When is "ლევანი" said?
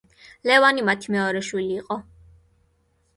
0.51-0.85